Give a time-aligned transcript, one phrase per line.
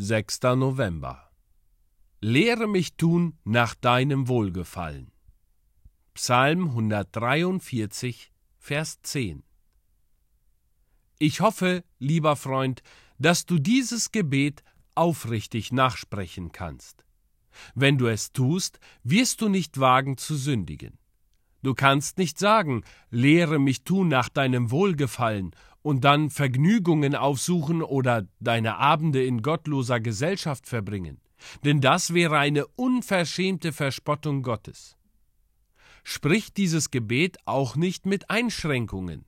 [0.00, 0.42] 6.
[0.54, 1.28] November.
[2.20, 5.10] Lehre mich tun nach deinem Wohlgefallen.
[6.14, 9.42] Psalm 143, Vers 10.
[11.18, 12.84] Ich hoffe, lieber Freund,
[13.18, 14.62] dass du dieses Gebet
[14.94, 17.04] aufrichtig nachsprechen kannst.
[17.74, 20.96] Wenn du es tust, wirst du nicht wagen zu sündigen.
[21.64, 28.26] Du kannst nicht sagen, lehre mich tun nach deinem Wohlgefallen und dann Vergnügungen aufsuchen oder
[28.40, 31.20] deine Abende in gottloser Gesellschaft verbringen,
[31.64, 34.96] denn das wäre eine unverschämte Verspottung Gottes.
[36.04, 39.24] Sprich dieses Gebet auch nicht mit Einschränkungen.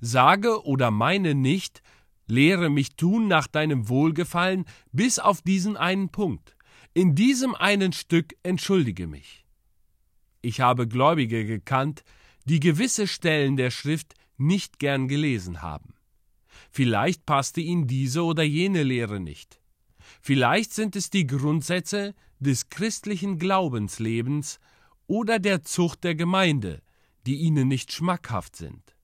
[0.00, 1.82] Sage oder meine nicht,
[2.26, 6.56] lehre mich tun nach deinem Wohlgefallen bis auf diesen einen Punkt.
[6.94, 9.44] In diesem einen Stück entschuldige mich.
[10.42, 12.04] Ich habe Gläubige gekannt,
[12.44, 15.94] die gewisse Stellen der Schrift nicht gern gelesen haben.
[16.70, 19.60] Vielleicht passte ihnen diese oder jene Lehre nicht.
[20.20, 24.58] Vielleicht sind es die Grundsätze des christlichen Glaubenslebens
[25.06, 26.82] oder der Zucht der Gemeinde,
[27.26, 28.96] die ihnen nicht schmackhaft sind.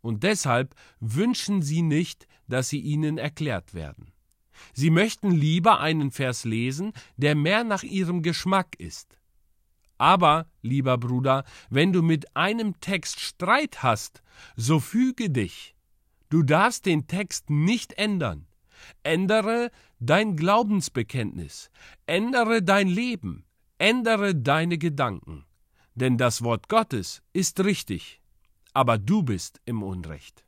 [0.00, 4.12] Und deshalb wünschen sie nicht, dass sie ihnen erklärt werden.
[4.72, 9.18] Sie möchten lieber einen Vers lesen, der mehr nach ihrem Geschmack ist.
[9.98, 14.22] Aber, lieber Bruder, wenn du mit einem Text Streit hast,
[14.56, 15.74] so füge dich.
[16.30, 18.46] Du darfst den Text nicht ändern.
[19.02, 21.70] Ändere dein Glaubensbekenntnis,
[22.06, 23.44] ändere dein Leben,
[23.78, 25.44] ändere deine Gedanken.
[25.94, 28.20] Denn das Wort Gottes ist richtig,
[28.72, 30.44] aber du bist im Unrecht.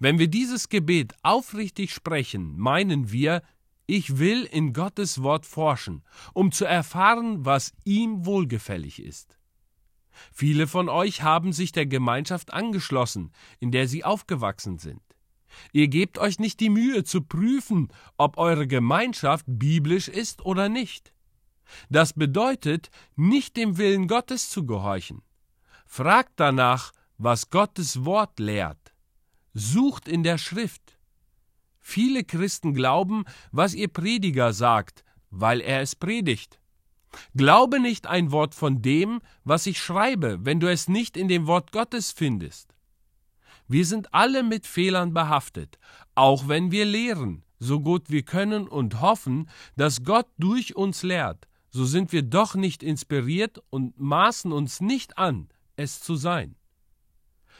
[0.00, 3.42] Wenn wir dieses Gebet aufrichtig sprechen, meinen wir,
[3.88, 9.38] ich will in Gottes Wort forschen, um zu erfahren, was ihm wohlgefällig ist.
[10.30, 15.00] Viele von euch haben sich der Gemeinschaft angeschlossen, in der sie aufgewachsen sind.
[15.72, 21.14] Ihr gebt euch nicht die Mühe zu prüfen, ob eure Gemeinschaft biblisch ist oder nicht.
[21.88, 25.22] Das bedeutet, nicht dem Willen Gottes zu gehorchen.
[25.86, 28.92] Fragt danach, was Gottes Wort lehrt.
[29.54, 30.97] Sucht in der Schrift.
[31.80, 36.60] Viele Christen glauben, was ihr Prediger sagt, weil er es predigt.
[37.34, 41.46] Glaube nicht ein Wort von dem, was ich schreibe, wenn du es nicht in dem
[41.46, 42.74] Wort Gottes findest.
[43.66, 45.78] Wir sind alle mit Fehlern behaftet,
[46.14, 51.48] auch wenn wir lehren, so gut wir können und hoffen, dass Gott durch uns lehrt,
[51.70, 56.56] so sind wir doch nicht inspiriert und maßen uns nicht an, es zu sein.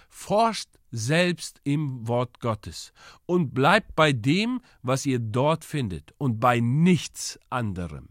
[0.09, 2.93] Forscht selbst im Wort Gottes
[3.27, 8.09] und bleibt bei dem, was ihr dort findet und bei nichts anderem.